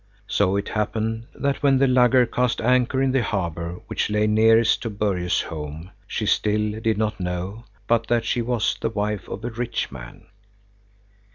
So 0.25 0.55
it 0.55 0.69
happened 0.69 1.27
that 1.35 1.61
when 1.61 1.77
the 1.77 1.85
lugger 1.87 2.25
cast 2.25 2.59
anchor 2.59 3.03
in 3.03 3.11
the 3.11 3.21
harbor 3.21 3.81
which 3.85 4.09
lay 4.09 4.25
nearest 4.25 4.81
to 4.81 4.89
Börje's 4.89 5.43
home, 5.43 5.91
she 6.07 6.25
still 6.25 6.79
did 6.81 6.97
not 6.97 7.19
know 7.19 7.65
but 7.85 8.07
that 8.07 8.25
she 8.25 8.41
was 8.41 8.75
the 8.81 8.89
wife 8.89 9.27
of 9.29 9.45
a 9.45 9.51
rich 9.51 9.91
man. 9.91 10.25